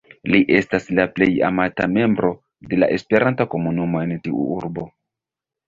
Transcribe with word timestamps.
Li 0.35 0.39
estas 0.59 0.87
la 0.99 1.05
plej 1.19 1.27
amata 1.49 1.87
membro 1.99 2.33
de 2.73 2.81
la 2.81 2.91
esperanta 2.97 3.49
komunumo 3.55 4.05
en 4.09 4.17
tiu 4.27 4.51
urbo. 4.59 4.91